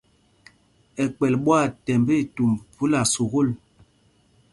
[1.03, 3.49] Ɛkpɛl ɓwaathɛmb itumb phúla sukûl.